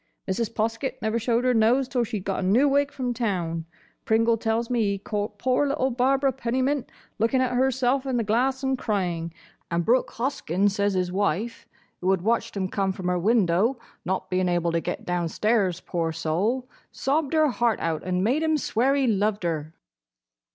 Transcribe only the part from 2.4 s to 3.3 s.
new wig from